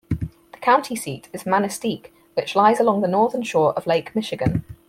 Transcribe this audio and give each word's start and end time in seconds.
The 0.09 0.57
county 0.61 0.95
seat 0.95 1.29
is 1.31 1.43
Manistique, 1.43 2.07
which 2.33 2.55
lies 2.55 2.79
along 2.79 3.01
the 3.01 3.07
northern 3.07 3.43
shore 3.43 3.71
of 3.75 3.85
Lake 3.85 4.15
Michigan. 4.15 4.65